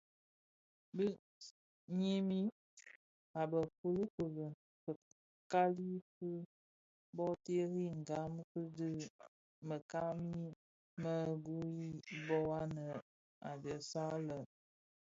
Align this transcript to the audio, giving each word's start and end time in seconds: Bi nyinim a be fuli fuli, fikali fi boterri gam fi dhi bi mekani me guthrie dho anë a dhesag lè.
Bi 0.95 1.07
nyinim 1.99 2.47
a 3.39 3.41
be 3.51 3.59
fuli 3.75 4.03
fuli, 4.13 4.45
fikali 4.83 5.89
fi 6.13 6.29
boterri 7.15 7.83
gam 8.07 8.31
fi 8.49 8.61
dhi 8.75 8.89
bi 8.95 9.03
mekani 9.69 10.41
me 11.01 11.13
guthrie 11.45 12.03
dho 12.25 12.39
anë 12.61 12.85
a 13.49 13.51
dhesag 13.61 14.13
lè. 14.27 14.39